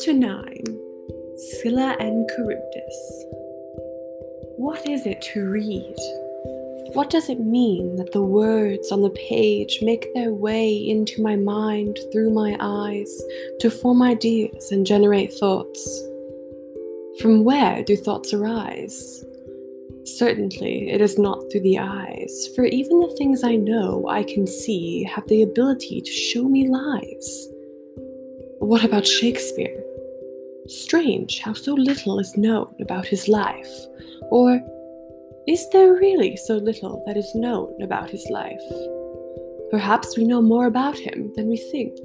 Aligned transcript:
Chapter 0.00 0.14
9 0.14 0.64
Scylla 1.36 1.94
and 2.00 2.26
Charybdis. 2.30 3.24
What 4.56 4.88
is 4.88 5.04
it 5.04 5.20
to 5.34 5.46
read? 5.50 5.94
What 6.94 7.10
does 7.10 7.28
it 7.28 7.40
mean 7.40 7.96
that 7.96 8.12
the 8.12 8.22
words 8.22 8.92
on 8.92 9.02
the 9.02 9.10
page 9.10 9.80
make 9.82 10.06
their 10.14 10.32
way 10.32 10.74
into 10.74 11.20
my 11.20 11.36
mind 11.36 11.98
through 12.10 12.30
my 12.30 12.56
eyes 12.60 13.22
to 13.60 13.68
form 13.68 14.00
ideas 14.00 14.72
and 14.72 14.86
generate 14.86 15.34
thoughts? 15.34 16.02
From 17.20 17.44
where 17.44 17.82
do 17.84 17.94
thoughts 17.94 18.32
arise? 18.32 19.22
Certainly, 20.04 20.88
it 20.88 21.02
is 21.02 21.18
not 21.18 21.42
through 21.52 21.60
the 21.60 21.78
eyes, 21.78 22.48
for 22.56 22.64
even 22.64 23.00
the 23.00 23.14
things 23.18 23.44
I 23.44 23.56
know 23.56 24.06
I 24.08 24.22
can 24.22 24.46
see 24.46 25.04
have 25.04 25.28
the 25.28 25.42
ability 25.42 26.00
to 26.00 26.10
show 26.10 26.44
me 26.44 26.68
lies. 26.68 27.48
What 28.60 28.82
about 28.84 29.06
Shakespeare? 29.06 29.84
Strange 30.70 31.40
how 31.40 31.52
so 31.52 31.74
little 31.74 32.20
is 32.20 32.36
known 32.36 32.72
about 32.80 33.04
his 33.04 33.26
life. 33.26 33.68
Or 34.30 34.60
is 35.48 35.68
there 35.70 35.94
really 35.94 36.36
so 36.36 36.58
little 36.58 37.02
that 37.06 37.16
is 37.16 37.34
known 37.34 37.82
about 37.82 38.08
his 38.08 38.24
life? 38.30 38.62
Perhaps 39.72 40.16
we 40.16 40.24
know 40.24 40.40
more 40.40 40.66
about 40.66 40.96
him 40.96 41.32
than 41.34 41.48
we 41.48 41.56
think. 41.56 41.98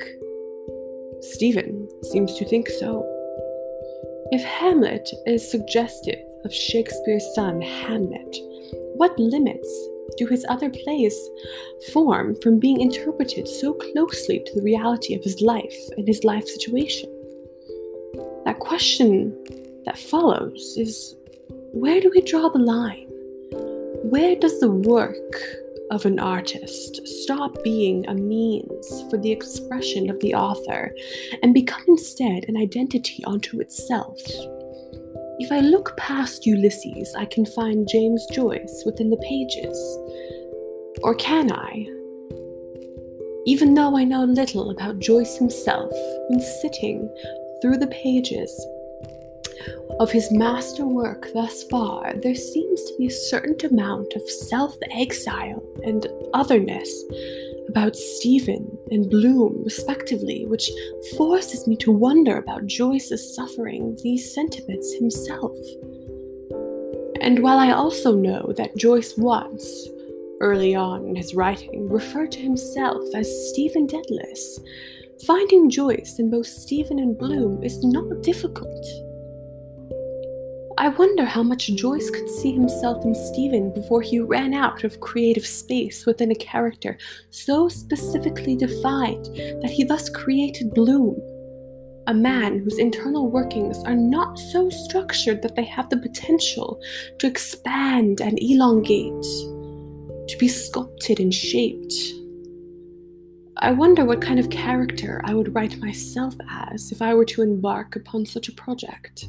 Stephen 1.22 1.88
seems 2.06 2.34
to 2.40 2.46
think 2.46 2.68
so. 2.68 3.06
If 4.32 4.44
Hamlet 4.44 5.12
is 5.28 5.48
suggestive 5.48 6.18
of 6.44 6.52
Shakespeare's 6.52 7.36
son 7.36 7.62
Hamnet, 7.62 8.36
what 8.96 9.20
limits 9.20 9.88
do 10.18 10.26
his 10.26 10.44
other 10.50 10.72
plays 10.72 11.16
form 11.94 12.36
from 12.42 12.60
being 12.60 12.82
interpreted 12.82 13.48
so 13.48 13.74
closely 13.74 14.40
to 14.40 14.56
the 14.56 14.64
reality 14.64 15.14
of 15.14 15.24
his 15.24 15.40
life 15.40 15.78
and 15.98 16.08
his 16.08 16.24
life 16.24 16.48
situation? 16.48 17.15
That 18.46 18.60
question 18.60 19.36
that 19.86 19.98
follows 19.98 20.76
is 20.78 21.16
where 21.74 22.00
do 22.00 22.12
we 22.14 22.22
draw 22.22 22.48
the 22.50 22.60
line? 22.60 23.08
Where 24.04 24.36
does 24.36 24.60
the 24.60 24.72
work 24.72 25.36
of 25.92 26.06
an 26.06 26.20
artist 26.20 27.06
stop 27.08 27.64
being 27.64 28.08
a 28.08 28.14
means 28.14 29.04
for 29.10 29.18
the 29.18 29.32
expression 29.32 30.10
of 30.10 30.20
the 30.20 30.36
author 30.36 30.94
and 31.42 31.54
become 31.54 31.84
instead 31.88 32.46
an 32.48 32.56
identity 32.56 33.24
unto 33.26 33.60
itself? 33.60 34.20
If 35.40 35.52
I 35.52 35.60
look 35.60 35.98
past 35.98 36.46
Ulysses, 36.46 37.14
I 37.18 37.26
can 37.26 37.46
find 37.46 37.88
James 37.88 38.26
Joyce 38.32 38.84
within 38.86 39.10
the 39.10 39.18
pages. 39.18 39.78
Or 41.02 41.16
can 41.16 41.52
I? 41.52 41.88
Even 43.48 43.74
though 43.74 43.98
I 43.98 44.06
know 44.06 44.24
little 44.24 44.70
about 44.70 45.00
Joyce 45.00 45.38
himself, 45.38 45.92
when 46.30 46.40
sitting 46.40 47.10
through 47.66 47.78
the 47.78 47.88
pages 47.88 48.64
of 50.00 50.12
his 50.12 50.32
masterwork 50.32 51.34
thus 51.34 51.64
far, 51.64 52.14
there 52.22 52.36
seems 52.36 52.84
to 52.84 52.94
be 53.00 53.08
a 53.08 53.12
certain 53.12 53.58
amount 53.66 54.14
of 54.14 54.22
self 54.30 54.76
exile 54.92 55.64
and 55.84 56.06
otherness 56.36 57.04
about 57.68 57.96
Stephen 57.96 58.78
and 58.92 59.10
Bloom, 59.10 59.64
respectively, 59.64 60.46
which 60.46 60.70
forces 61.18 61.68
me 61.68 61.76
to 61.78 61.92
wonder 61.92 62.38
about 62.38 62.68
Joyce's 62.68 63.36
suffering 63.36 63.98
these 64.04 64.32
sentiments 64.32 64.94
himself. 64.94 65.58
And 67.20 67.40
while 67.42 67.58
I 67.58 67.72
also 67.72 68.14
know 68.16 68.54
that 68.58 68.78
Joyce 68.78 69.18
once, 69.18 69.90
early 70.40 70.76
on 70.76 71.08
in 71.08 71.16
his 71.16 71.34
writing, 71.34 71.90
referred 71.90 72.32
to 72.34 72.40
himself 72.40 73.02
as 73.16 73.50
Stephen 73.50 73.88
Dedalus, 73.88 74.60
finding 75.24 75.70
Joyce 75.70 76.18
in 76.20 76.30
both 76.30 76.48
Stephen 76.48 77.00
and 77.00 77.18
Bloom 77.18 77.64
is 77.64 77.84
not 77.84 78.22
difficult. 78.22 78.86
I 80.78 80.90
wonder 80.90 81.24
how 81.24 81.42
much 81.42 81.74
Joyce 81.76 82.10
could 82.10 82.30
see 82.30 82.52
himself 82.52 83.06
in 83.06 83.16
Stephen 83.16 83.74
before 83.74 84.02
he 84.02 84.20
ran 84.20 84.54
out 84.54 84.84
of 84.84 85.00
creative 85.00 85.46
space 85.46 86.06
within 86.06 86.32
a 86.32 86.36
character 86.36 86.98
so 87.30 87.70
specifically 87.70 88.58
defined 88.58 89.26
that 89.62 89.72
he 89.72 89.86
thus 89.86 90.10
created 90.10 90.74
Bloom. 90.74 91.18
A 92.08 92.14
man 92.14 92.60
whose 92.60 92.78
internal 92.78 93.32
workings 93.32 93.82
are 93.86 93.96
not 93.96 94.38
so 94.38 94.70
structured 94.70 95.42
that 95.42 95.56
they 95.56 95.64
have 95.64 95.90
the 95.90 95.98
potential 95.98 96.82
to 97.20 97.28
expand 97.28 98.20
and 98.20 98.38
elongate, 98.42 99.24
to 100.28 100.36
be 100.38 100.50
sculpted 100.50 101.22
and 101.22 101.34
shaped. 101.34 101.94
I 103.66 103.72
wonder 103.72 104.06
what 104.06 104.22
kind 104.22 104.40
of 104.40 104.52
character 104.52 105.22
I 105.24 105.34
would 105.34 105.56
write 105.56 105.80
myself 105.80 106.36
as 106.48 106.92
if 106.92 107.02
I 107.02 107.16
were 107.16 107.26
to 107.26 107.42
embark 107.42 107.96
upon 107.96 108.24
such 108.24 108.48
a 108.48 108.52
project. 108.52 109.28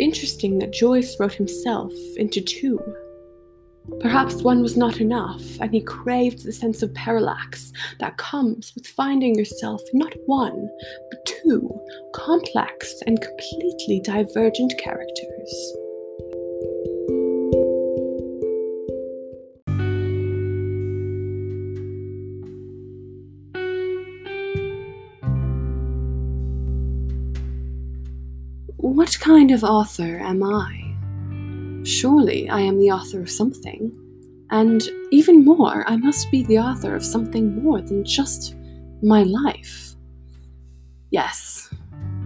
Interesting 0.00 0.58
that 0.58 0.72
Joyce 0.72 1.16
wrote 1.20 1.34
himself 1.34 1.92
into 2.16 2.40
two. 2.40 2.80
Perhaps 4.00 4.42
one 4.42 4.60
was 4.60 4.76
not 4.76 5.00
enough, 5.00 5.60
and 5.60 5.72
he 5.72 5.80
craved 5.80 6.44
the 6.44 6.52
sense 6.52 6.82
of 6.82 6.92
parallax 6.94 7.72
that 8.00 8.16
comes 8.16 8.72
with 8.74 8.88
finding 8.88 9.36
yourself 9.36 9.80
not 9.92 10.12
one, 10.26 10.68
but 11.12 11.24
two 11.26 11.70
complex 12.12 12.92
and 13.06 13.20
completely 13.20 14.00
divergent 14.00 14.76
characters. 14.78 15.76
What 29.10 29.18
kind 29.18 29.50
of 29.50 29.64
author 29.64 30.20
am 30.20 30.40
I? 30.44 30.94
Surely 31.84 32.48
I 32.48 32.60
am 32.60 32.78
the 32.78 32.92
author 32.92 33.20
of 33.20 33.28
something. 33.28 33.90
And 34.50 34.88
even 35.10 35.44
more, 35.44 35.82
I 35.88 35.96
must 35.96 36.30
be 36.30 36.44
the 36.44 36.60
author 36.60 36.94
of 36.94 37.04
something 37.04 37.60
more 37.60 37.82
than 37.82 38.04
just 38.04 38.54
my 39.02 39.24
life. 39.24 39.96
Yes, 41.10 41.68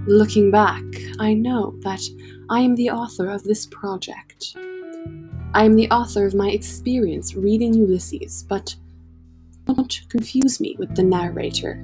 looking 0.07 0.51
back, 0.51 0.85
I 1.19 1.33
know 1.33 1.75
that 1.85 2.03
I 2.51 2.61
am 2.61 2.75
the 2.75 2.91
author 2.91 3.31
of 3.31 3.45
this 3.45 3.65
project. 3.65 4.55
I 5.55 5.65
am 5.65 5.77
the 5.77 5.91
author 5.91 6.27
of 6.27 6.35
my 6.35 6.51
experience 6.51 7.35
reading 7.35 7.73
Ulysses, 7.73 8.43
but 8.47 8.77
don't 9.65 10.03
confuse 10.11 10.61
me 10.61 10.77
with 10.79 10.95
the 10.95 11.03
narrator. 11.03 11.83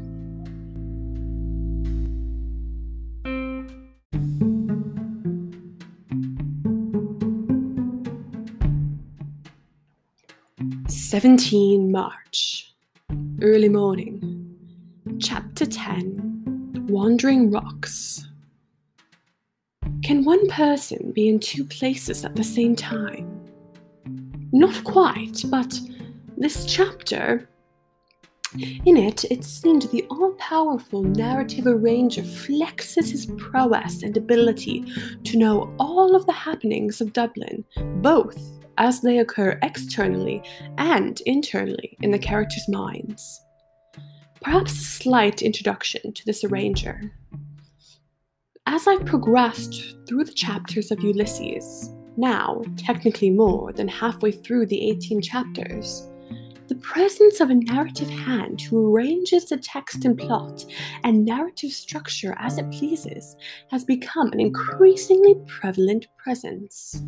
Seventeen 11.11 11.91
March, 11.91 12.73
early 13.43 13.69
morning. 13.69 14.57
Chapter 15.19 15.67
10 15.67 16.87
Wandering 16.89 17.51
Rocks. 17.51 18.29
Can 20.05 20.25
one 20.25 20.47
person 20.47 21.11
be 21.11 21.29
in 21.29 21.41
two 21.41 21.65
places 21.65 22.25
at 22.25 22.37
the 22.37 22.45
same 22.45 22.77
time? 22.77 23.45
Not 24.53 24.85
quite, 24.85 25.43
but 25.47 25.81
this 26.37 26.65
chapter. 26.65 27.49
In 28.87 28.97
it, 28.97 29.25
it 29.33 29.43
seemed 29.43 29.83
the 29.91 30.07
all 30.11 30.35
powerful 30.35 31.03
narrative 31.03 31.67
arranger 31.67 32.23
flexes 32.23 33.11
his 33.11 33.27
prowess 33.37 34.05
and 34.05 34.17
ability 34.17 34.85
to 35.25 35.37
know 35.37 35.75
all 35.81 36.15
of 36.15 36.25
the 36.27 36.33
happenings 36.33 37.01
of 37.01 37.13
Dublin, 37.13 37.65
both 37.97 38.61
as 38.81 39.03
they 39.03 39.19
occur 39.19 39.59
externally 39.63 40.43
and 40.79 41.21
internally 41.27 41.97
in 42.01 42.11
the 42.11 42.19
characters' 42.19 42.69
minds. 42.69 43.45
Perhaps 44.41 44.73
a 44.73 44.85
slight 44.85 45.43
introduction 45.43 46.13
to 46.15 46.25
this 46.25 46.43
arranger. 46.43 47.13
As 48.67 48.89
I've 48.89 49.05
progressed 49.05 49.97
through 50.09 50.25
the 50.25 50.33
chapters 50.33 50.91
of 50.91 51.01
Ulysses, 51.01 51.91
now 52.17 52.63
technically 52.79 53.29
more 53.29 53.71
than 53.73 53.87
halfway 53.87 54.33
through 54.33 54.67
the 54.67 54.91
18 54.91 55.21
chapters, 55.21 56.10
presence 56.81 57.41
of 57.41 57.51
a 57.51 57.55
narrative 57.55 58.09
hand 58.09 58.61
who 58.61 58.93
arranges 58.93 59.47
the 59.47 59.57
text 59.57 60.05
and 60.05 60.19
plot 60.19 60.65
and 61.05 61.25
narrative 61.25 61.71
structure 61.71 62.35
as 62.39 62.59
it 62.59 62.71
pleases 62.71 63.37
has 63.71 63.85
become 63.85 64.33
an 64.33 64.41
increasingly 64.41 65.37
prevalent 65.47 66.07
presence. 66.17 67.03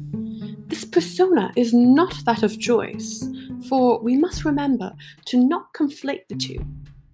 This 0.66 0.84
persona 0.84 1.52
is 1.56 1.72
not 1.74 2.14
that 2.24 2.42
of 2.42 2.58
Joyce, 2.58 3.26
for 3.69 4.00
we 4.02 4.16
must 4.16 4.44
remember 4.44 4.92
to 5.26 5.38
not 5.38 5.72
conflate 5.74 6.28
the 6.28 6.36
two. 6.36 6.64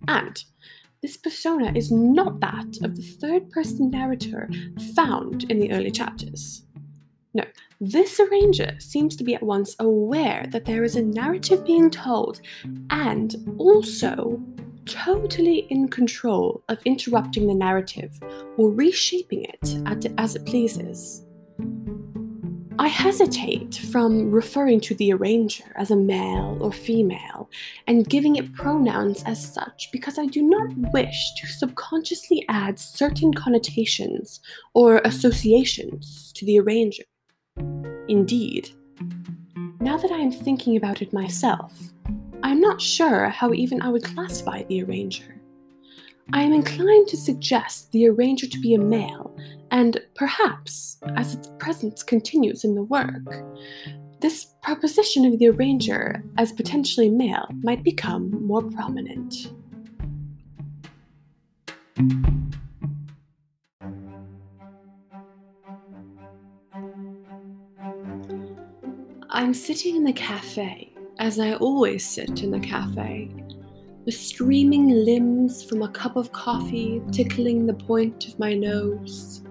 And 0.06 0.43
this 1.02 1.16
persona 1.16 1.72
is 1.76 1.93
not 1.93 2.40
that 2.40 2.78
of 2.82 2.96
the 2.96 3.02
third 3.02 3.50
person 3.50 3.90
narrator 3.90 4.50
found 4.94 5.44
in 5.44 5.60
the 5.60 5.72
early 5.72 5.90
chapters. 5.90 6.64
No, 7.35 7.45
this 7.81 8.19
arranger 8.19 8.77
seems 8.81 9.15
to 9.17 9.25
be 9.25 9.35
at 9.35 9.43
once 9.43 9.77
aware 9.79 10.47
that 10.51 10.65
there 10.65 10.83
is 10.83 10.97
a 10.97 11.03
narrative 11.03 11.65
being 11.65 11.91
told 11.91 12.41
and 12.91 13.37
also 13.59 14.43
totally 14.87 15.67
in 15.71 15.89
control 15.89 16.65
of 16.69 16.81
interrupting 16.85 17.47
the 17.47 17.55
narrative 17.55 18.19
or 18.57 18.71
reshaping 18.71 19.45
it 19.45 20.13
as 20.17 20.35
it 20.35 20.47
pleases. 20.47 21.25
I 22.81 22.87
hesitate 22.87 23.75
from 23.75 24.31
referring 24.31 24.81
to 24.83 24.95
the 24.95 25.13
arranger 25.13 25.65
as 25.75 25.91
a 25.91 25.97
male 25.97 26.57
or 26.61 26.73
female 26.73 27.51
and 27.89 28.09
giving 28.09 28.37
it 28.37 28.55
pronouns 28.55 29.25
as 29.25 29.53
such 29.53 29.91
because 29.93 30.17
I 30.17 30.27
do 30.27 30.43
not 30.43 30.93
wish 30.93 31.35
to 31.41 31.47
subconsciously 31.49 32.45
add 32.49 32.79
certain 32.79 33.35
connotations 33.35 34.41
or 34.75 35.03
associations 35.05 36.33
to 36.37 36.47
the 36.47 36.61
arranger. 36.61 37.03
Indeed, 38.08 38.70
now 39.81 39.96
that 39.96 40.10
I 40.10 40.19
am 40.19 40.32
thinking 40.32 40.76
about 40.76 41.02
it 41.02 41.12
myself, 41.12 41.72
I 42.43 42.50
am 42.50 42.60
not 42.60 42.81
sure 42.81 43.28
how 43.28 43.52
even 43.52 43.82
I 43.82 43.88
would 43.88 44.05
classify 44.05 44.62
the 44.64 44.82
arranger. 44.82 45.40
I 46.32 46.43
am 46.43 46.52
inclined 46.52 47.08
to 47.08 47.16
suggest 47.16 47.90
the 47.93 48.06
arranger 48.08 48.46
to 48.46 48.60
be 48.60 48.75
a 48.75 48.78
male, 48.78 49.34
and 49.70 50.00
perhaps, 50.14 50.99
as 51.16 51.34
its 51.34 51.50
presence 51.58 52.02
continues 52.02 52.64
in 52.64 52.75
the 52.75 52.82
work, 52.82 53.44
this 54.20 54.46
proposition 54.62 55.25
of 55.25 55.38
the 55.38 55.49
arranger 55.49 56.22
as 56.37 56.52
potentially 56.52 57.08
male 57.08 57.49
might 57.62 57.82
become 57.82 58.31
more 58.46 58.62
prominent. 58.62 59.52
I'm 69.38 69.55
sitting 69.55 69.94
in 69.94 70.02
the 70.02 70.12
cafe, 70.12 70.93
as 71.20 71.38
I 71.38 71.52
always 71.55 72.05
sit 72.05 72.43
in 72.43 72.50
the 72.50 72.58
cafe, 72.58 73.31
the 74.05 74.11
streaming 74.11 74.88
limbs 74.88 75.62
from 75.62 75.82
a 75.82 75.88
cup 75.88 76.17
of 76.17 76.32
coffee 76.32 77.00
tickling 77.12 77.64
the 77.64 77.75
point 77.75 78.26
of 78.26 78.37
my 78.40 78.55
nose. 78.55 79.43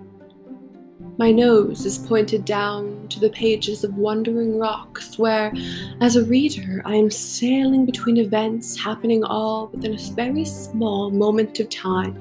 My 1.18 1.32
nose 1.32 1.86
is 1.86 2.00
pointed 2.00 2.44
down 2.44 3.08
to 3.08 3.22
the 3.22 3.30
pages 3.30 3.86
of 3.86 3.96
Wandering 3.96 4.60
Rocks, 4.60 5.18
where, 5.18 5.54
as 6.02 6.18
a 6.18 6.26
reader, 6.26 6.82
I 6.84 6.96
am 6.96 7.10
sailing 7.10 7.86
between 7.86 8.18
events 8.18 8.78
happening 8.78 9.24
all 9.24 9.68
within 9.68 9.94
a 9.96 10.12
very 10.16 10.44
small 10.44 11.12
moment 11.12 11.62
of 11.62 11.70
time. 11.70 12.14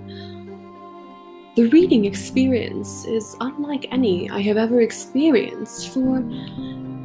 The 1.57 1.67
reading 1.71 2.05
experience 2.05 3.07
is 3.07 3.35
unlike 3.41 3.89
any 3.91 4.31
I 4.31 4.41
have 4.43 4.57
ever 4.57 4.83
experienced, 4.83 5.93
for 5.93 6.23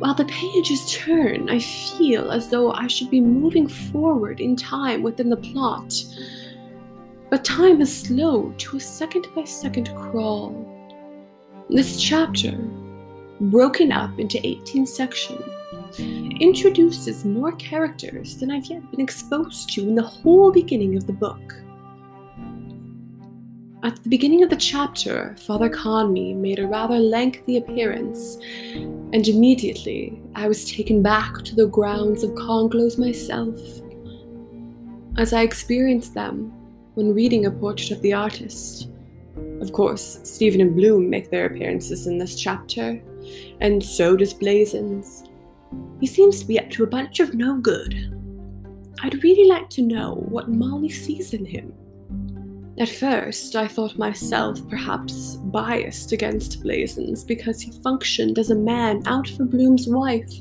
while 0.01 0.15
the 0.15 0.25
pages 0.25 0.91
turn, 0.91 1.47
I 1.47 1.59
feel 1.59 2.31
as 2.31 2.49
though 2.49 2.71
I 2.71 2.87
should 2.87 3.11
be 3.11 3.21
moving 3.21 3.67
forward 3.67 4.41
in 4.41 4.55
time 4.55 5.03
within 5.03 5.29
the 5.29 5.37
plot. 5.37 5.93
But 7.29 7.45
time 7.45 7.79
is 7.81 7.95
slow 7.95 8.51
to 8.57 8.77
a 8.77 8.79
second 8.79 9.27
by 9.35 9.43
second 9.43 9.95
crawl. 9.95 10.55
This 11.69 12.01
chapter, 12.01 12.57
broken 13.41 13.91
up 13.91 14.17
into 14.17 14.43
18 14.43 14.87
sections, 14.87 15.43
introduces 15.99 17.23
more 17.23 17.51
characters 17.51 18.37
than 18.37 18.49
I've 18.49 18.65
yet 18.65 18.89
been 18.89 19.01
exposed 19.01 19.69
to 19.75 19.83
in 19.83 19.93
the 19.93 20.01
whole 20.01 20.51
beginning 20.51 20.97
of 20.97 21.05
the 21.05 21.13
book. 21.13 21.53
At 23.83 24.03
the 24.03 24.09
beginning 24.09 24.43
of 24.43 24.51
the 24.51 24.57
chapter, 24.57 25.35
Father 25.39 25.67
Conmee 25.67 26.35
made 26.35 26.59
a 26.59 26.67
rather 26.67 26.99
lengthy 26.99 27.57
appearance, 27.57 28.37
and 28.75 29.27
immediately 29.27 30.21
I 30.35 30.47
was 30.47 30.71
taken 30.71 31.01
back 31.01 31.41
to 31.45 31.55
the 31.55 31.65
grounds 31.65 32.21
of 32.21 32.35
Clongowes 32.35 32.99
myself. 32.99 33.57
As 35.17 35.33
I 35.33 35.41
experienced 35.41 36.13
them 36.13 36.53
when 36.93 37.15
reading 37.15 37.47
a 37.47 37.51
portrait 37.51 37.89
of 37.89 38.01
the 38.03 38.13
artist. 38.13 38.87
Of 39.61 39.73
course, 39.73 40.19
Stephen 40.23 40.61
and 40.61 40.75
Bloom 40.75 41.09
make 41.09 41.31
their 41.31 41.47
appearances 41.47 42.05
in 42.05 42.19
this 42.19 42.35
chapter, 42.39 43.01
and 43.61 43.83
so 43.83 44.15
does 44.15 44.33
Blazes. 44.33 45.23
He 45.99 46.05
seems 46.05 46.39
to 46.39 46.45
be 46.45 46.59
up 46.59 46.69
to 46.71 46.83
a 46.83 46.87
bunch 46.87 47.19
of 47.19 47.33
no 47.33 47.57
good. 47.57 47.95
I'd 49.01 49.23
really 49.23 49.49
like 49.49 49.71
to 49.71 49.81
know 49.81 50.23
what 50.29 50.49
Molly 50.49 50.89
sees 50.89 51.33
in 51.33 51.45
him. 51.45 51.73
At 52.77 52.89
first, 52.89 53.55
I 53.55 53.67
thought 53.67 53.97
myself 53.97 54.67
perhaps 54.69 55.35
biased 55.35 56.13
against 56.13 56.63
Blazes 56.63 57.23
because 57.23 57.61
he 57.61 57.71
functioned 57.83 58.39
as 58.39 58.49
a 58.49 58.55
man 58.55 59.03
out 59.05 59.27
for 59.27 59.43
Bloom's 59.43 59.87
wife, 59.87 60.31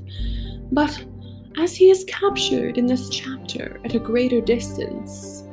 but 0.70 1.04
as 1.56 1.74
he 1.74 1.90
is 1.90 2.04
captured 2.04 2.78
in 2.78 2.86
this 2.86 3.08
chapter 3.10 3.80
at 3.84 3.94
a 3.94 3.98
greater 3.98 4.40
distance, 4.40 5.44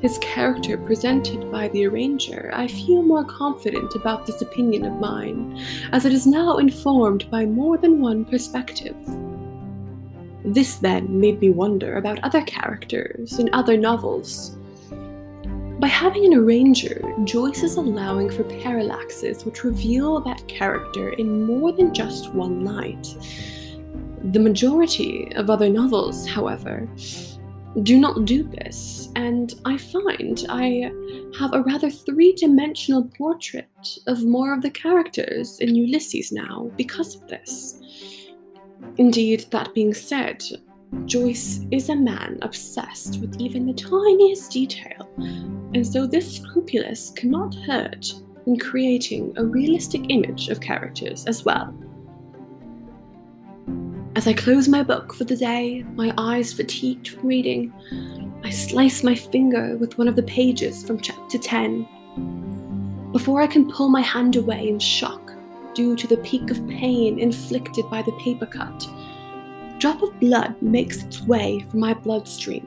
his 0.00 0.18
character 0.18 0.78
presented 0.78 1.52
by 1.52 1.68
the 1.68 1.86
arranger, 1.86 2.50
I 2.54 2.66
feel 2.66 3.02
more 3.02 3.24
confident 3.24 3.94
about 3.94 4.26
this 4.26 4.40
opinion 4.42 4.84
of 4.86 4.98
mine, 4.98 5.62
as 5.92 6.06
it 6.06 6.12
is 6.12 6.26
now 6.26 6.56
informed 6.56 7.30
by 7.30 7.44
more 7.44 7.76
than 7.76 8.00
one 8.00 8.24
perspective. 8.24 8.96
This 10.44 10.76
then 10.76 11.20
made 11.20 11.40
me 11.40 11.50
wonder 11.50 11.98
about 11.98 12.18
other 12.24 12.42
characters 12.42 13.38
in 13.38 13.48
other 13.52 13.76
novels 13.76 14.56
by 15.82 15.88
having 15.88 16.24
an 16.24 16.34
arranger, 16.34 17.02
Joyce 17.24 17.64
is 17.64 17.74
allowing 17.74 18.30
for 18.30 18.44
parallaxes 18.44 19.44
which 19.44 19.64
reveal 19.64 20.20
that 20.20 20.46
character 20.46 21.08
in 21.14 21.44
more 21.44 21.72
than 21.72 21.92
just 21.92 22.32
one 22.32 22.64
light. 22.64 23.08
The 24.30 24.38
majority 24.38 25.32
of 25.34 25.50
other 25.50 25.68
novels, 25.68 26.24
however, 26.24 26.88
do 27.82 27.98
not 27.98 28.26
do 28.26 28.44
this, 28.44 29.08
and 29.16 29.54
I 29.64 29.76
find 29.76 30.46
I 30.48 30.92
have 31.36 31.52
a 31.52 31.62
rather 31.62 31.90
three 31.90 32.32
dimensional 32.34 33.10
portrait 33.18 33.98
of 34.06 34.24
more 34.24 34.54
of 34.54 34.62
the 34.62 34.70
characters 34.70 35.58
in 35.58 35.74
Ulysses 35.74 36.30
now 36.30 36.70
because 36.76 37.16
of 37.16 37.26
this. 37.26 37.82
Indeed, 38.98 39.46
that 39.50 39.74
being 39.74 39.94
said, 39.94 40.44
Joyce 41.06 41.60
is 41.70 41.88
a 41.88 41.96
man 41.96 42.38
obsessed 42.42 43.20
with 43.20 43.40
even 43.40 43.66
the 43.66 43.72
tiniest 43.72 44.50
detail, 44.52 45.08
and 45.16 45.86
so 45.86 46.06
this 46.06 46.36
scrupulous 46.36 47.10
cannot 47.10 47.54
hurt 47.54 48.12
in 48.46 48.58
creating 48.58 49.32
a 49.36 49.44
realistic 49.44 50.02
image 50.10 50.48
of 50.48 50.60
characters 50.60 51.24
as 51.24 51.44
well. 51.44 51.74
As 54.16 54.26
I 54.26 54.34
close 54.34 54.68
my 54.68 54.82
book 54.82 55.14
for 55.14 55.24
the 55.24 55.36
day, 55.36 55.82
my 55.94 56.12
eyes 56.18 56.52
fatigued 56.52 57.08
from 57.08 57.26
reading, 57.26 57.72
I 58.44 58.50
slice 58.50 59.02
my 59.02 59.14
finger 59.14 59.76
with 59.78 59.96
one 59.96 60.08
of 60.08 60.16
the 60.16 60.22
pages 60.24 60.84
from 60.84 61.00
chapter 61.00 61.38
10. 61.38 63.10
Before 63.12 63.40
I 63.40 63.46
can 63.46 63.70
pull 63.70 63.88
my 63.88 64.02
hand 64.02 64.36
away 64.36 64.68
in 64.68 64.78
shock 64.78 65.32
due 65.74 65.96
to 65.96 66.06
the 66.06 66.18
peak 66.18 66.50
of 66.50 66.68
pain 66.68 67.18
inflicted 67.18 67.88
by 67.88 68.02
the 68.02 68.12
paper 68.12 68.46
cut, 68.46 68.86
drop 69.82 70.00
of 70.00 70.20
blood 70.20 70.54
makes 70.62 71.02
its 71.02 71.20
way 71.22 71.66
from 71.68 71.80
my 71.80 71.92
bloodstream, 71.92 72.64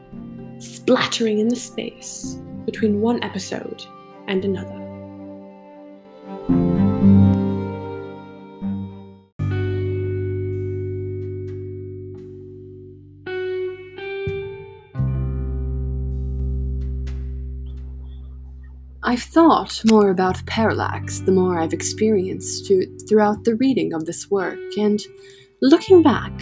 splattering 0.59 1.39
in 1.39 1.47
the 1.47 1.55
space 1.55 2.41
between 2.65 2.99
one 2.99 3.23
episode 3.23 3.85
and 4.27 4.43
another. 4.43 4.81
I've 19.03 19.21
thought 19.21 19.81
more 19.85 20.09
about 20.09 20.45
parallax 20.47 21.21
the 21.21 21.31
more 21.31 21.57
I've 21.57 21.71
experienced 21.71 22.69
throughout 23.07 23.45
the 23.45 23.55
reading 23.55 23.93
of 23.93 24.03
this 24.03 24.29
work, 24.29 24.59
and 24.77 24.99
looking 25.61 26.03
back, 26.03 26.33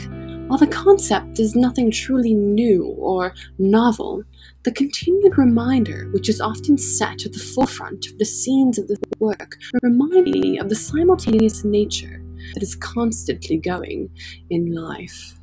while 0.54 0.60
the 0.60 0.68
concept 0.68 1.40
is 1.40 1.56
nothing 1.56 1.90
truly 1.90 2.36
new 2.36 2.86
or 3.00 3.34
novel, 3.58 4.24
the 4.62 4.72
continued 4.72 5.36
reminder, 5.36 6.08
which 6.12 6.30
is 6.30 6.40
often 6.40 6.78
set 6.78 7.26
at 7.26 7.34
the 7.34 7.40
forefront 7.40 8.06
of 8.06 8.20
the 8.20 8.26
scenes 8.26 8.78
of 8.78 8.88
the 8.88 9.00
work, 9.18 9.58
remind 9.82 10.26
me 10.26 10.60
of 10.60 10.70
the 10.70 10.76
simultaneous 10.76 11.64
nature 11.64 12.24
that 12.54 12.62
is 12.62 12.76
constantly 12.76 13.58
going 13.58 14.12
in 14.52 14.76
life. 14.76 15.40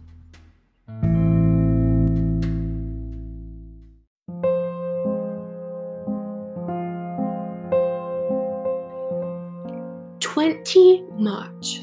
Twenty 10.20 11.02
March 11.18 11.80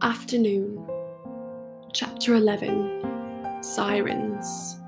afternoon. 0.00 0.95
Chapter 1.98 2.34
11 2.34 3.62
Sirens. 3.62 4.78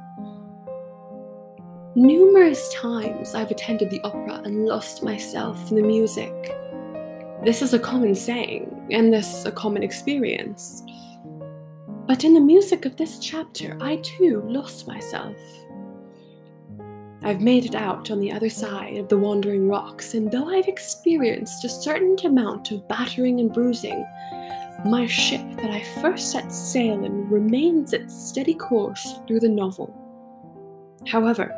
Numerous 1.94 2.74
times 2.74 3.34
I've 3.34 3.50
attended 3.50 3.88
the 3.88 4.02
opera 4.02 4.42
and 4.44 4.66
lost 4.66 5.02
myself 5.02 5.70
in 5.70 5.76
the 5.76 5.82
music. 5.82 6.34
This 7.46 7.62
is 7.62 7.72
a 7.72 7.78
common 7.78 8.14
saying, 8.14 8.88
and 8.90 9.10
this 9.10 9.46
a 9.46 9.50
common 9.50 9.82
experience. 9.82 10.82
But 12.06 12.24
in 12.24 12.34
the 12.34 12.42
music 12.42 12.84
of 12.84 12.96
this 12.96 13.18
chapter, 13.18 13.78
I 13.80 14.02
too 14.02 14.42
lost 14.44 14.86
myself. 14.86 15.38
I've 17.22 17.40
made 17.40 17.64
it 17.64 17.74
out 17.74 18.10
on 18.10 18.20
the 18.20 18.32
other 18.32 18.50
side 18.50 18.98
of 18.98 19.08
the 19.08 19.16
wandering 19.16 19.66
rocks, 19.66 20.12
and 20.12 20.30
though 20.30 20.50
I've 20.50 20.68
experienced 20.68 21.64
a 21.64 21.70
certain 21.70 22.18
amount 22.22 22.70
of 22.70 22.86
battering 22.86 23.40
and 23.40 23.50
bruising, 23.50 24.04
my 24.84 25.06
ship 25.06 25.42
that 25.56 25.70
I 25.70 25.82
first 26.00 26.30
set 26.30 26.52
sail 26.52 27.04
in 27.04 27.28
remains 27.28 27.92
its 27.92 28.14
steady 28.14 28.54
course 28.54 29.14
through 29.26 29.40
the 29.40 29.48
novel. 29.48 29.92
However, 31.06 31.54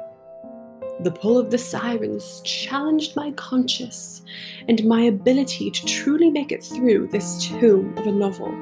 the 1.01 1.11
pull 1.11 1.39
of 1.39 1.51
the 1.51 1.59
sirens 1.59 2.43
challenged 2.45 3.17
my 3.17 3.33
conscience 3.33 4.23
and 4.69 4.85
my 4.85 5.03
ability 5.03 5.71
to 5.71 5.87
truly 5.87 6.31
make 6.31 6.53
it 6.53 6.63
through 6.63 7.09
this 7.09 7.47
tomb 7.47 7.97
of 7.99 8.07
a 8.07 8.13
novel. 8.13 8.53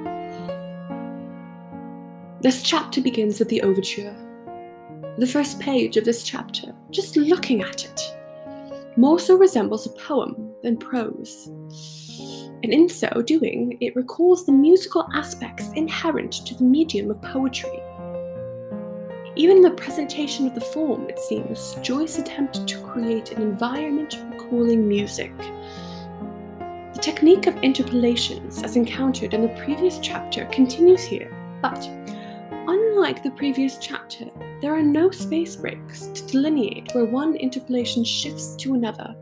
This 2.40 2.62
chapter 2.62 3.00
begins 3.00 3.38
with 3.38 3.48
the 3.48 3.62
overture. 3.62 4.14
The 5.18 5.26
first 5.26 5.58
page 5.58 5.96
of 5.96 6.04
this 6.04 6.22
chapter, 6.22 6.72
just 6.90 7.16
looking 7.16 7.62
at 7.62 7.84
it, 7.84 8.00
more 8.96 9.18
so 9.18 9.36
resembles 9.36 9.86
a 9.86 9.90
poem 9.90 10.52
than 10.62 10.76
prose. 10.76 11.48
And 12.62 12.72
in 12.72 12.88
so 12.88 13.22
doing, 13.22 13.78
it 13.80 13.94
recalls 13.94 14.44
the 14.44 14.52
musical 14.52 15.08
aspects 15.14 15.70
inherent 15.74 16.32
to 16.46 16.54
the 16.54 16.64
medium 16.64 17.10
of 17.10 17.22
poetry. 17.22 17.82
Even 19.36 19.58
in 19.58 19.62
the 19.62 19.70
presentation 19.70 20.46
of 20.46 20.54
the 20.54 20.60
form, 20.60 21.08
it 21.08 21.18
seems, 21.18 21.76
Joyce 21.82 22.18
attempted 22.18 22.66
to 22.66 22.82
create 22.82 23.32
an 23.32 23.42
environment 23.42 24.18
recalling 24.30 24.88
music. 24.88 25.36
The 26.94 27.00
technique 27.00 27.46
of 27.46 27.56
interpolations, 27.62 28.62
as 28.62 28.74
encountered 28.74 29.34
in 29.34 29.42
the 29.42 29.62
previous 29.64 30.00
chapter, 30.00 30.46
continues 30.46 31.04
here, 31.04 31.32
but 31.62 31.88
Unlike 32.68 33.22
the 33.22 33.30
previous 33.30 33.78
chapter, 33.78 34.26
there 34.60 34.74
are 34.74 34.82
no 34.82 35.10
space 35.10 35.56
breaks 35.56 36.08
to 36.08 36.26
delineate 36.26 36.90
where 36.92 37.04
one 37.04 37.36
interpolation 37.36 38.02
shifts 38.02 38.56
to 38.56 38.74
another. 38.74 39.14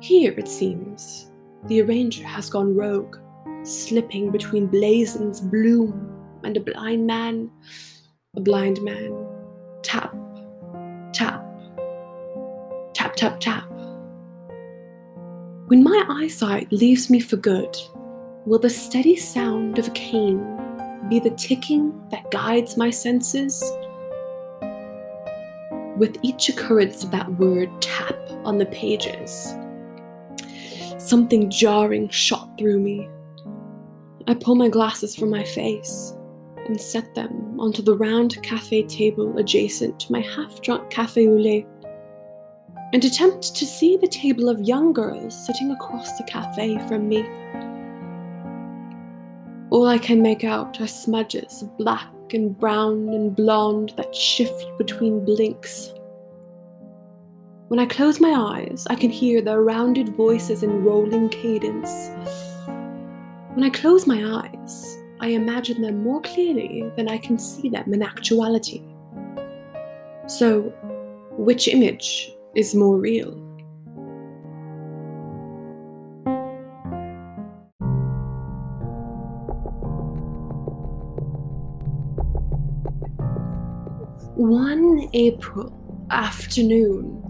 Here, 0.00 0.32
it 0.32 0.48
seems, 0.48 1.30
the 1.66 1.80
arranger 1.80 2.26
has 2.26 2.50
gone 2.50 2.74
rogue, 2.74 3.16
slipping 3.62 4.30
between 4.30 4.66
Blazes 4.66 5.40
bloom 5.40 6.12
and 6.42 6.56
a 6.56 6.60
blind 6.60 7.06
man, 7.06 7.50
a 8.36 8.40
blind 8.40 8.82
man, 8.82 9.14
tap, 9.82 10.12
tap, 11.12 11.44
tap, 12.94 13.14
tap, 13.14 13.38
tap. 13.38 13.68
When 15.68 15.84
my 15.84 16.04
eyesight 16.08 16.72
leaves 16.72 17.08
me 17.08 17.20
for 17.20 17.36
good, 17.36 17.76
will 18.44 18.58
the 18.58 18.68
steady 18.68 19.16
sound 19.16 19.78
of 19.78 19.88
a 19.88 19.92
cane 19.92 20.44
be 21.08 21.20
the 21.20 21.30
ticking 21.30 21.92
that 22.10 22.30
guides 22.32 22.76
my 22.76 22.90
senses? 22.90 23.62
With 25.96 26.16
each 26.22 26.48
occurrence 26.48 27.04
of 27.04 27.12
that 27.12 27.30
word 27.38 27.70
tap 27.80 28.18
on 28.44 28.58
the 28.58 28.66
pages, 28.66 29.54
something 30.98 31.50
jarring 31.50 32.08
shot 32.08 32.56
through 32.58 32.80
me. 32.80 33.08
I 34.26 34.34
pull 34.34 34.54
my 34.54 34.68
glasses 34.68 35.16
from 35.16 35.30
my 35.30 35.44
face 35.44 36.14
and 36.66 36.80
set 36.80 37.14
them 37.14 37.58
onto 37.58 37.82
the 37.82 37.96
round 37.96 38.40
cafe 38.42 38.84
table 38.84 39.36
adjacent 39.38 39.98
to 40.00 40.12
my 40.12 40.20
half 40.20 40.60
drunk 40.62 40.90
cafe 40.90 41.26
au 41.28 41.32
lait, 41.32 41.66
and 42.92 43.04
attempt 43.04 43.54
to 43.56 43.66
see 43.66 43.96
the 43.96 44.08
table 44.08 44.48
of 44.48 44.60
young 44.60 44.92
girls 44.92 45.46
sitting 45.46 45.70
across 45.70 46.16
the 46.18 46.24
cafe 46.24 46.78
from 46.88 47.08
me. 47.08 47.22
All 49.70 49.86
I 49.86 49.98
can 49.98 50.20
make 50.20 50.44
out 50.44 50.80
are 50.80 50.86
smudges 50.86 51.62
of 51.62 51.76
black 51.78 52.12
and 52.34 52.56
brown 52.58 53.08
and 53.08 53.34
blonde 53.34 53.94
that 53.96 54.14
shift 54.14 54.66
between 54.78 55.24
blinks. 55.24 55.94
When 57.72 57.80
I 57.80 57.86
close 57.86 58.20
my 58.20 58.34
eyes, 58.34 58.86
I 58.90 58.94
can 58.94 59.08
hear 59.08 59.40
their 59.40 59.62
rounded 59.62 60.10
voices 60.14 60.62
in 60.62 60.84
rolling 60.84 61.30
cadence. 61.30 62.10
When 63.54 63.64
I 63.64 63.70
close 63.70 64.06
my 64.06 64.42
eyes, 64.42 64.98
I 65.20 65.28
imagine 65.28 65.80
them 65.80 66.02
more 66.02 66.20
clearly 66.20 66.84
than 66.98 67.08
I 67.08 67.16
can 67.16 67.38
see 67.38 67.70
them 67.70 67.94
in 67.94 68.02
actuality. 68.02 68.82
So, 70.26 70.64
which 71.38 71.66
image 71.66 72.30
is 72.54 72.74
more 72.74 72.98
real? 72.98 73.30
One 84.36 85.08
April 85.14 85.72
afternoon, 86.10 87.21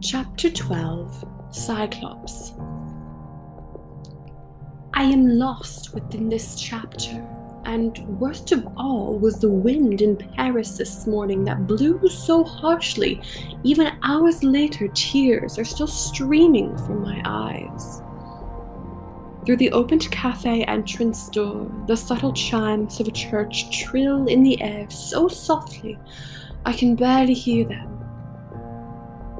Chapter 0.00 0.48
12 0.48 1.24
Cyclops. 1.50 2.52
I 4.94 5.02
am 5.02 5.26
lost 5.26 5.92
within 5.92 6.28
this 6.28 6.60
chapter, 6.60 7.26
and 7.64 7.98
worst 8.20 8.52
of 8.52 8.64
all 8.76 9.18
was 9.18 9.40
the 9.40 9.50
wind 9.50 10.00
in 10.00 10.16
Paris 10.16 10.78
this 10.78 11.08
morning 11.08 11.42
that 11.44 11.66
blew 11.66 12.08
so 12.08 12.44
harshly, 12.44 13.20
even 13.64 13.98
hours 14.04 14.44
later, 14.44 14.86
tears 14.94 15.58
are 15.58 15.64
still 15.64 15.88
streaming 15.88 16.78
from 16.78 17.02
my 17.02 17.20
eyes. 17.24 18.00
Through 19.44 19.56
the 19.56 19.72
opened 19.72 20.08
cafe 20.12 20.62
entrance 20.62 21.28
door, 21.28 21.68
the 21.88 21.96
subtle 21.96 22.32
chimes 22.32 23.00
of 23.00 23.08
a 23.08 23.12
church 23.12 23.76
trill 23.76 24.28
in 24.28 24.44
the 24.44 24.62
air 24.62 24.88
so 24.90 25.26
softly 25.26 25.98
I 26.64 26.72
can 26.72 26.94
barely 26.94 27.34
hear 27.34 27.64
them. 27.64 27.97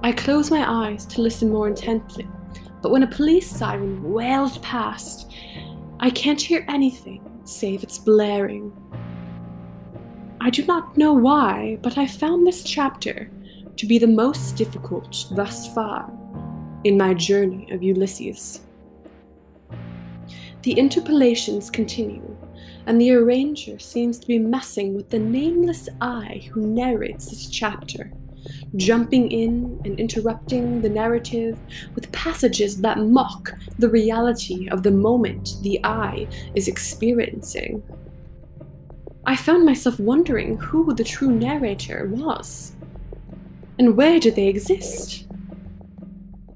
I 0.03 0.13
close 0.13 0.51
my 0.51 0.65
eyes 0.89 1.05
to 1.07 1.21
listen 1.21 1.51
more 1.51 1.67
intently, 1.67 2.27
but 2.83 2.93
when 2.93 3.03
a 3.03 3.09
police 3.09 3.51
siren 3.51 4.03
wails 4.13 4.59
past, 4.59 5.33
I 5.99 6.11
can't 6.11 6.41
hear 6.41 6.65
anything 6.69 7.21
save 7.45 7.83
its 7.83 7.99
blaring. 7.99 8.73
I 10.41 10.51
do 10.51 10.65
not 10.67 10.97
know 10.97 11.13
why, 11.13 11.79
but 11.83 11.99
I 11.99 12.07
found 12.07 12.47
this 12.47 12.63
chapter 12.63 13.31
to 13.77 13.87
be 13.87 13.99
the 13.99 14.07
most 14.07 14.57
difficult 14.57 15.27
thus 15.33 15.73
far 15.75 16.09
in 16.85 16.97
my 16.97 17.15
journey 17.15 17.69
of 17.73 17.83
Ulysses. 17.83 18.61
The 20.63 20.79
interpolations 20.79 21.71
continue, 21.71 22.37
and 22.87 23.01
the 23.01 23.13
arranger 23.13 23.79
seems 23.79 24.19
to 24.21 24.27
be 24.27 24.39
messing 24.39 24.95
with 24.95 25.11
the 25.11 25.19
nameless 25.19 25.89
I 26.01 26.49
who 26.53 26.67
narrates 26.67 27.27
this 27.27 27.49
chapter, 27.49 28.13
jumping 28.77 29.31
in 29.31 29.81
and 29.85 29.99
interrupting 29.99 30.83
the 30.83 30.89
narrative 30.89 31.59
with 31.95 32.11
passages 32.13 32.81
that 32.81 32.99
mock 32.99 33.53
the 33.79 33.89
reality 33.89 34.69
of 34.69 34.83
the 34.83 34.91
moment 34.91 35.57
the 35.63 35.81
I 35.85 36.27
is 36.55 36.69
experiencing. 36.69 37.83
I 39.27 39.37
found 39.37 39.67
myself 39.67 40.01
wondering 40.01 40.57
who 40.57 40.95
the 40.95 41.05
true 41.05 41.31
narrator 41.31 42.09
was, 42.11 42.73
and 43.79 43.97
where 43.97 44.19
did 44.19 44.35
they 44.37 44.49
exist? 44.49 45.27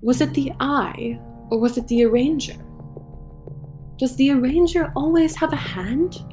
Was 0.00 0.20
it 0.20 0.34
the 0.34 0.52
I, 0.58 1.20
or 1.50 1.58
was 1.58 1.76
it 1.76 1.86
the 1.88 2.04
arranger? 2.04 2.56
Does 3.98 4.16
the 4.16 4.30
arranger 4.32 4.90
always 4.96 5.36
have 5.36 5.52
a 5.52 5.56
hand? 5.56 6.24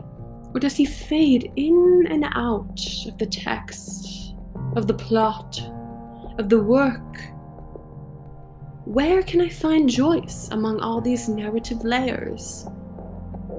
Or 0.53 0.59
does 0.59 0.75
he 0.75 0.85
fade 0.85 1.51
in 1.55 2.07
and 2.09 2.25
out 2.33 2.81
of 3.05 3.17
the 3.19 3.27
text, 3.27 4.18
of 4.75 4.87
the 4.87 4.93
plot, 4.93 5.61
of 6.37 6.49
the 6.49 6.61
work? 6.61 7.21
Where 8.85 9.21
can 9.23 9.41
I 9.41 9.49
find 9.49 9.89
Joyce 9.89 10.49
among 10.51 10.79
all 10.79 11.01
these 11.01 11.29
narrative 11.29 11.83
layers? 11.83 12.65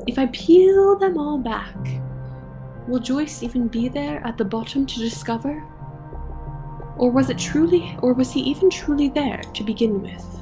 If 0.06 0.18
I 0.18 0.26
peel 0.26 0.98
them 0.98 1.18
all 1.18 1.38
back, 1.38 1.76
will 2.88 3.00
Joyce 3.00 3.42
even 3.42 3.68
be 3.68 3.88
there 3.88 4.26
at 4.26 4.38
the 4.38 4.44
bottom 4.44 4.86
to 4.86 4.98
discover? 4.98 5.62
Or 6.96 7.10
was 7.10 7.30
it 7.30 7.38
truly, 7.38 7.96
or 8.02 8.12
was 8.12 8.32
he 8.32 8.40
even 8.40 8.70
truly 8.70 9.08
there 9.08 9.42
to 9.54 9.62
begin 9.62 10.02
with? 10.02 10.39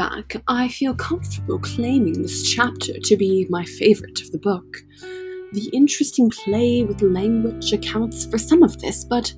Back, 0.00 0.42
I 0.48 0.68
feel 0.68 0.94
comfortable 0.94 1.58
claiming 1.58 2.22
this 2.22 2.50
chapter 2.50 2.94
to 2.98 3.16
be 3.18 3.46
my 3.50 3.66
favourite 3.66 4.18
of 4.22 4.32
the 4.32 4.38
book. 4.38 4.78
The 5.52 5.68
interesting 5.74 6.30
play 6.30 6.84
with 6.84 7.02
language 7.02 7.70
accounts 7.74 8.24
for 8.24 8.38
some 8.38 8.62
of 8.62 8.78
this, 8.78 9.04
but 9.04 9.30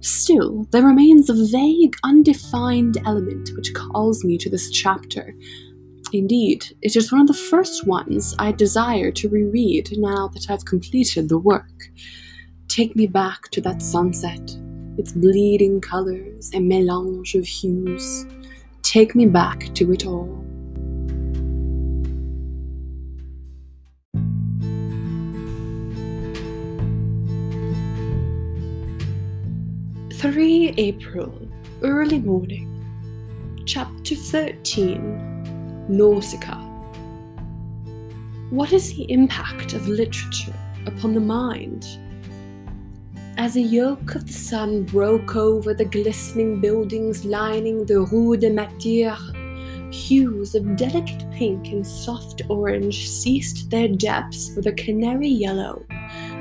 still, 0.00 0.66
there 0.70 0.86
remains 0.86 1.28
a 1.28 1.34
vague, 1.34 1.96
undefined 2.02 2.96
element 3.04 3.50
which 3.56 3.74
calls 3.74 4.24
me 4.24 4.38
to 4.38 4.48
this 4.48 4.70
chapter. 4.70 5.34
Indeed, 6.14 6.64
it 6.80 6.96
is 6.96 7.12
one 7.12 7.20
of 7.20 7.26
the 7.26 7.34
first 7.34 7.86
ones 7.86 8.34
I 8.38 8.52
desire 8.52 9.10
to 9.10 9.28
reread 9.28 9.90
now 9.98 10.28
that 10.28 10.46
I've 10.48 10.64
completed 10.64 11.28
the 11.28 11.36
work. 11.38 11.90
Take 12.68 12.96
me 12.96 13.06
back 13.06 13.50
to 13.50 13.60
that 13.60 13.82
sunset, 13.82 14.56
its 14.96 15.12
bleeding 15.12 15.82
colors 15.82 16.50
and 16.54 16.66
melange 16.66 17.34
of 17.34 17.44
hues, 17.44 18.24
take 18.86 19.16
me 19.16 19.26
back 19.26 19.74
to 19.74 19.90
it 19.90 20.06
all. 20.06 20.28
3 30.12 30.74
April, 30.76 31.48
early 31.82 32.20
morning. 32.20 32.72
Chapter 33.66 34.14
13 34.14 35.88
Nausicaa. 35.88 36.62
What 38.50 38.72
is 38.72 38.94
the 38.94 39.10
impact 39.10 39.72
of 39.72 39.88
literature 39.88 40.54
upon 40.86 41.14
the 41.14 41.20
mind? 41.20 41.98
As 43.38 43.56
a 43.56 43.60
yoke 43.60 44.14
of 44.14 44.26
the 44.26 44.32
sun 44.32 44.84
broke 44.84 45.36
over 45.36 45.74
the 45.74 45.84
glistening 45.84 46.60
buildings 46.60 47.24
lining 47.24 47.84
the 47.84 48.00
Rue 48.00 48.36
des 48.36 48.50
Martyrs, 48.50 49.18
hues 49.90 50.54
of 50.54 50.76
delicate 50.76 51.30
pink 51.30 51.68
and 51.68 51.86
soft 51.86 52.42
orange 52.48 53.08
ceased 53.08 53.70
their 53.70 53.88
depths 53.88 54.54
for 54.54 54.62
the 54.62 54.72
canary 54.72 55.28
yellow 55.28 55.84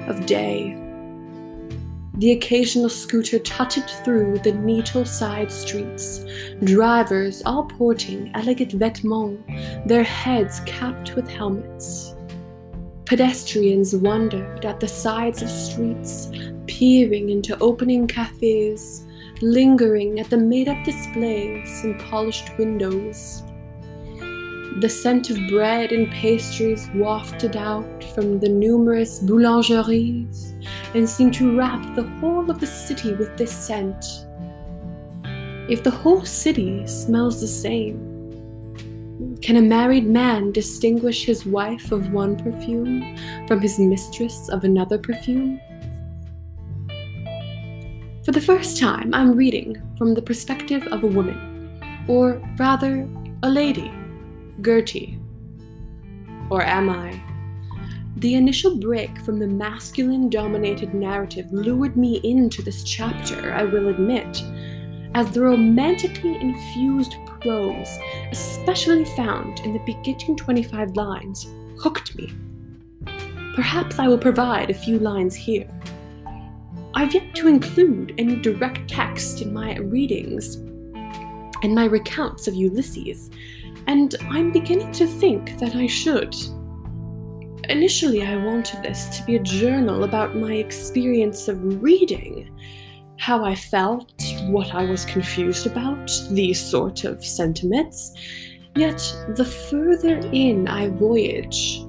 of 0.07 0.25
day 0.25 0.81
the 2.17 2.31
occasional 2.31 2.89
scooter 2.89 3.39
tutted 3.39 3.89
through 4.05 4.39
the 4.39 4.51
neato 4.53 5.05
side 5.05 5.51
streets, 5.51 6.25
drivers 6.63 7.43
all 7.45 7.65
porting 7.65 8.31
elegant 8.33 8.71
vêtements, 8.71 9.87
their 9.87 10.03
heads 10.03 10.61
capped 10.61 11.15
with 11.15 11.27
helmets. 11.27 12.15
Pedestrians 13.03 13.93
wandered 13.95 14.63
at 14.63 14.79
the 14.79 14.87
sides 14.87 15.41
of 15.41 15.49
streets, 15.49 16.29
peering 16.67 17.29
into 17.29 17.57
opening 17.60 18.07
cafes, 18.07 19.05
lingering 19.41 20.19
at 20.19 20.29
the 20.29 20.38
made 20.38 20.67
up 20.67 20.84
displays 20.84 21.84
and 21.84 22.00
polished 22.00 22.57
windows. 22.57 23.43
The 24.81 24.89
scent 24.89 25.29
of 25.29 25.38
bread 25.50 25.91
and 25.91 26.12
pastries 26.12 26.89
wafted 26.95 27.55
out 27.55 28.03
from 28.13 28.39
the 28.39 28.50
numerous 28.50 29.19
boulangeries 29.19 30.53
and 30.93 31.10
seemed 31.10 31.34
to 31.36 31.57
wrap 31.57 31.95
the 31.95 32.03
whole 32.03 32.50
of 32.51 32.60
the 32.60 32.67
city 32.67 33.13
with 33.13 33.38
this 33.38 33.51
scent. 33.51 34.03
If 35.69 35.84
the 35.84 35.91
whole 35.91 36.25
city 36.25 36.86
smells 36.88 37.41
the 37.41 37.48
same, 37.48 38.15
can 39.41 39.55
a 39.55 39.62
married 39.62 40.07
man 40.07 40.51
distinguish 40.51 41.25
his 41.25 41.45
wife 41.45 41.91
of 41.91 42.12
one 42.12 42.36
perfume 42.36 43.17
from 43.48 43.62
his 43.62 43.79
mistress 43.79 44.50
of 44.50 44.63
another 44.63 44.98
perfume? 44.98 45.62
For 48.25 48.32
the 48.32 48.41
first 48.41 48.79
time, 48.79 49.13
I'm 49.13 49.36
reading 49.36 49.79
from 50.00 50.15
the 50.15 50.22
perspective 50.22 50.88
of 50.88 51.03
a 51.03 51.08
woman, 51.08 51.79
or 52.08 52.41
rather, 52.58 53.08
a 53.44 53.50
lady. 53.51 53.94
Gertie. 54.62 55.20
Or 56.50 56.63
am 56.63 56.89
I? 56.89 57.22
The 58.17 58.34
initial 58.34 58.79
break 58.79 59.15
from 59.20 59.38
the 59.38 59.46
masculine 59.46 60.32
dominated 60.32 60.96
narrative 60.96 61.51
lured 61.51 61.96
me 61.96 62.20
into 62.24 62.63
this 62.63 62.84
chapter, 62.84 63.53
I 63.53 63.63
will 63.63 63.89
admit, 63.89 64.41
as 65.13 65.29
the 65.29 65.41
romantically 65.41 66.36
infused 66.41 67.13
prose, 67.41 68.00
especially 68.32 69.05
found 69.05 69.60
in 69.60 69.72
the 69.72 69.84
beginning 69.86 70.36
25 70.36 70.96
lines, 70.96 71.46
hooked 71.77 72.15
me. 72.15 72.34
Perhaps 73.55 74.00
I 74.00 74.08
will 74.08 74.17
provide 74.17 74.72
a 74.72 74.74
few 74.74 74.98
lines 74.98 75.36
here. 75.36 75.70
I've 76.97 77.13
yet 77.13 77.35
to 77.35 77.49
include 77.49 78.13
any 78.17 78.37
direct 78.37 78.89
text 78.89 79.41
in 79.41 79.53
my 79.53 79.77
readings 79.79 80.55
and 81.62 81.75
my 81.75 81.86
recounts 81.86 82.47
of 82.47 82.55
Ulysses, 82.55 83.29
and 83.88 84.15
I'm 84.29 84.53
beginning 84.53 84.93
to 84.93 85.05
think 85.05 85.60
that 85.60 85.75
I 85.75 85.88
should. 85.88 86.34
Initially, 87.67 88.25
I 88.25 88.38
wanted 88.38 88.81
this 88.81 89.10
to 89.17 89.25
be 89.25 89.36
a 89.36 89.43
journal 89.43 90.05
about 90.05 90.38
my 90.38 90.53
experience 90.53 91.49
of 91.49 91.84
reading, 91.84 92.49
how 93.19 93.43
I 93.43 93.55
felt, 93.55 94.13
what 94.47 94.73
I 94.73 94.86
was 94.86 95.03
confused 95.03 95.67
about, 95.67 96.10
these 96.31 96.63
sort 96.63 97.03
of 97.03 97.25
sentiments. 97.25 98.13
Yet, 98.75 99.01
the 99.36 99.43
further 99.43 100.19
in 100.31 100.69
I 100.69 100.89
voyage, 100.91 101.81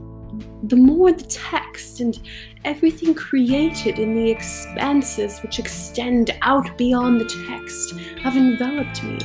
the 0.64 0.76
more 0.76 1.12
the 1.12 1.24
text 1.24 2.00
and 2.00 2.18
everything 2.64 3.14
created 3.14 3.98
in 3.98 4.14
the 4.14 4.30
expanses 4.30 5.40
which 5.40 5.58
extend 5.58 6.36
out 6.42 6.76
beyond 6.78 7.20
the 7.20 7.46
text 7.46 7.98
have 8.22 8.36
enveloped 8.36 9.02
me 9.02 9.18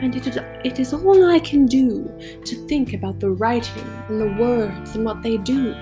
and 0.00 0.14
it 0.14 0.26
is, 0.26 0.38
it 0.64 0.78
is 0.78 0.92
all 0.92 1.28
I 1.28 1.40
can 1.40 1.66
do 1.66 2.04
to 2.44 2.66
think 2.68 2.92
about 2.94 3.18
the 3.18 3.30
writing 3.30 3.86
and 4.08 4.20
the 4.20 4.40
words 4.40 4.94
and 4.94 5.04
what 5.04 5.22
they 5.22 5.38
do. 5.38 5.74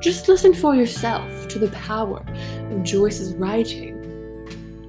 Just 0.00 0.28
listen 0.28 0.52
for 0.52 0.74
yourself 0.74 1.48
to 1.48 1.58
the 1.58 1.68
power 1.68 2.22
of 2.70 2.82
Joyce's 2.82 3.34
writing. 3.34 3.94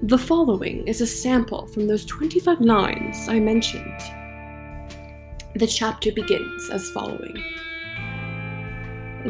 The 0.04 0.18
following 0.18 0.86
is 0.88 1.00
a 1.02 1.08
sample 1.08 1.66
from 1.68 1.88
those 1.88 2.06
25 2.06 2.60
lines 2.60 3.30
I 3.30 3.40
mentioned. 3.40 4.02
The 5.56 5.66
chapter 5.66 6.12
begins 6.12 6.70
as 6.70 6.90
following. 6.92 7.42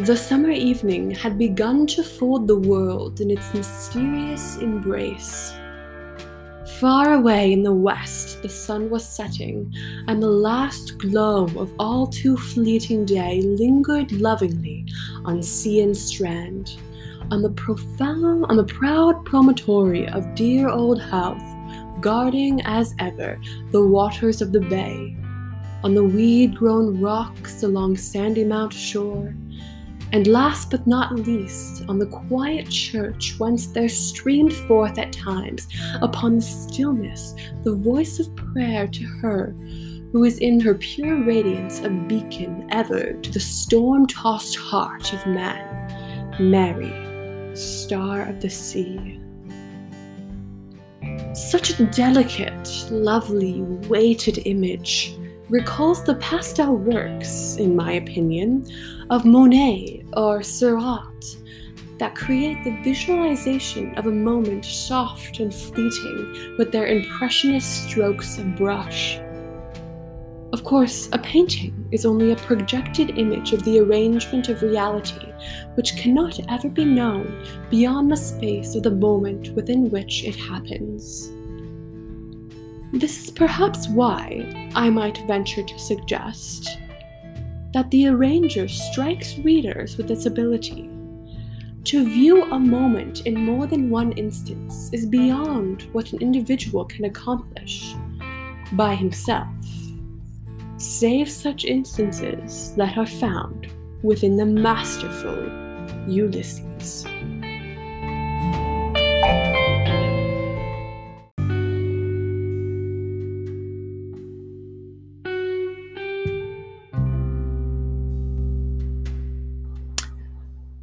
The 0.06 0.16
summer 0.16 0.52
evening 0.52 1.10
had 1.10 1.40
begun 1.40 1.88
to 1.88 2.04
fold 2.04 2.48
the 2.48 2.56
world 2.56 3.20
in 3.20 3.32
its 3.32 3.52
mysterious 3.56 4.58
embrace. 4.58 5.52
Far 6.80 7.14
away 7.14 7.52
in 7.52 7.64
the 7.64 7.74
west, 7.74 8.44
the 8.44 8.48
sun 8.48 8.92
was 8.92 9.04
setting, 9.04 9.74
and 10.08 10.22
the 10.22 10.30
last 10.30 11.00
glow 11.00 11.46
of 11.58 11.74
all 11.80 12.06
too 12.06 12.38
fleeting 12.38 13.06
day 13.06 13.42
lingered 13.42 14.12
lovingly 14.12 14.86
on 15.26 15.42
sea 15.42 15.82
and 15.82 15.98
strand, 15.98 16.78
on 17.32 17.42
the 17.42 17.50
profound, 17.50 18.46
on 18.50 18.56
the 18.56 18.66
proud 18.66 19.26
promontory 19.26 20.08
of 20.10 20.36
dear 20.36 20.70
old 20.70 21.02
Howth, 21.02 21.42
guarding 22.02 22.62
as 22.66 22.94
ever 23.00 23.42
the 23.72 23.82
waters 23.84 24.44
of 24.44 24.52
the 24.52 24.62
bay, 24.62 25.18
on 25.84 25.96
the 25.96 26.04
weed-grown 26.04 27.02
rocks 27.02 27.64
along 27.64 27.96
Sandymount 27.96 28.72
shore, 28.72 29.34
and 30.14 30.28
last 30.28 30.72
but 30.72 30.88
not 30.88 31.16
least, 31.16 31.84
on 31.90 32.00
the 32.00 32.06
quiet 32.06 32.70
church 32.70 33.36
whence 33.38 33.68
there 33.68 33.90
streamed 33.90 34.54
forth 34.54 34.98
at 34.98 35.12
times 35.12 35.68
upon 36.02 36.36
the 36.36 36.42
stillness 36.42 37.34
the 37.64 37.76
voice 37.76 38.20
of 38.20 38.36
prayer 38.36 38.88
to 38.88 39.04
her 39.04 39.56
who 40.12 40.24
is 40.24 40.40
in 40.40 40.60
her 40.60 40.74
pure 40.74 41.24
radiance 41.24 41.82
a 41.82 41.90
beacon 41.90 42.68
ever 42.72 43.14
to 43.14 43.32
the 43.32 43.40
storm 43.40 44.08
tossed 44.08 44.56
heart 44.56 45.14
of 45.14 45.26
man, 45.28 46.34
Mary, 46.40 47.56
star 47.56 48.22
of 48.22 48.42
the 48.42 48.50
sea. 48.50 49.20
Such 51.34 51.80
a 51.80 51.86
delicate, 51.86 52.88
lovely, 52.90 53.62
weighted 53.62 54.40
image 54.46 55.18
recalls 55.50 56.04
the 56.04 56.16
pastel 56.16 56.76
works, 56.76 57.56
in 57.58 57.76
my 57.76 57.94
opinion, 57.94 58.66
of 59.10 59.26
Monet 59.26 60.04
or 60.14 60.44
Seurat 60.44 61.38
that 62.00 62.16
create 62.16 62.64
the 62.64 62.78
visualization 62.84 63.96
of 63.96 64.06
a 64.06 64.12
moment 64.12 64.66
soft 64.66 65.40
and 65.40 65.54
fleeting 65.54 66.56
with 66.58 66.72
their 66.72 66.88
impressionist 66.88 67.88
strokes 67.88 68.38
of 68.38 68.56
brush. 68.56 69.20
Of 70.54 70.64
course, 70.64 71.10
a 71.12 71.18
painting 71.18 71.88
is 71.92 72.06
only 72.06 72.32
a 72.32 72.36
projected 72.38 73.18
image 73.18 73.52
of 73.52 73.64
the 73.64 73.80
arrangement 73.80 74.48
of 74.50 74.62
reality, 74.62 75.34
which 75.76 75.98
cannot 75.98 76.40
ever 76.50 76.70
be 76.70 76.86
known 76.86 77.46
beyond 77.70 78.12
the 78.12 78.18
space 78.18 78.76
of 78.76 78.84
the 78.84 78.92
moment 78.92 79.50
within 79.56 79.90
which 79.90 80.24
it 80.24 80.36
happens. 80.36 81.32
This 82.94 83.24
is 83.26 83.32
perhaps 83.32 83.88
why 83.90 84.72
I 84.74 84.90
might 84.90 85.26
venture 85.28 85.64
to 85.64 85.80
suggest 85.80 86.78
that 87.74 87.92
the 87.92 88.08
arranger 88.08 88.68
strikes 88.68 89.38
readers 89.40 89.98
with 89.98 90.10
its 90.10 90.26
ability. 90.26 90.90
To 91.84 92.06
view 92.06 92.44
a 92.44 92.60
moment 92.60 93.26
in 93.26 93.46
more 93.46 93.68
than 93.68 93.90
one 93.90 94.14
instance 94.14 94.90
is 94.94 95.06
beyond 95.06 95.84
what 95.92 96.14
an 96.14 96.22
individual 96.22 96.86
can 96.86 97.06
accomplish 97.06 97.94
by 98.74 98.96
himself, 98.96 99.48
save 100.78 101.30
such 101.30 101.66
instances 101.66 102.74
that 102.78 102.98
are 102.98 103.06
found 103.06 103.68
within 104.02 104.38
the 104.38 104.46
masterful 104.46 105.68
Ulysses. 106.08 107.06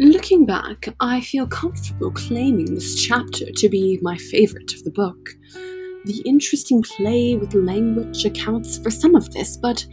Looking 0.01 0.45
back, 0.45 0.89
I 0.99 1.21
feel 1.21 1.47
comfortable 1.47 2.11
claiming 2.11 2.75
this 2.75 3.01
chapter 3.01 3.47
to 3.53 3.69
be 3.69 4.01
my 4.03 4.17
favourite 4.17 4.75
of 4.75 4.83
the 4.83 4.91
book. 4.91 5.31
The 6.05 6.21
interesting 6.27 6.83
play 6.83 7.37
with 7.37 7.55
language 7.55 8.25
accounts 8.25 8.77
for 8.77 8.91
some 8.91 9.15
of 9.15 9.31
this, 9.33 9.57
but 9.57 9.87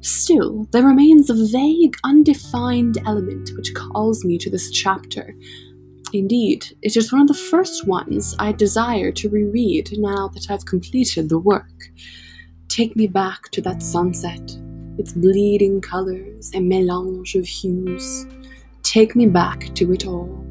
still, 0.00 0.68
there 0.70 0.84
remains 0.84 1.28
a 1.28 1.34
vague, 1.34 1.96
undefined 2.04 2.98
element 3.04 3.50
which 3.56 3.74
calls 3.74 4.24
me 4.24 4.38
to 4.38 4.48
this 4.48 4.70
chapter. 4.70 5.34
Indeed, 6.12 6.76
it 6.82 6.96
is 6.96 7.12
one 7.12 7.22
of 7.22 7.26
the 7.26 7.34
first 7.34 7.84
ones 7.84 8.36
I 8.38 8.52
desire 8.52 9.10
to 9.10 9.28
reread 9.28 9.90
now 9.98 10.28
that 10.34 10.52
I've 10.52 10.66
completed 10.66 11.28
the 11.28 11.38
work. 11.40 11.90
Take 12.68 12.94
me 12.94 13.08
back 13.08 13.50
to 13.50 13.60
that 13.62 13.82
sunset, 13.82 14.56
its 14.98 15.14
bleeding 15.14 15.80
colours 15.80 16.52
and 16.54 16.68
melange 16.68 17.34
of 17.34 17.44
hues. 17.44 18.24
Take 18.88 19.14
me 19.14 19.26
back 19.26 19.74
to 19.74 19.92
it 19.92 20.06
all. 20.06 20.47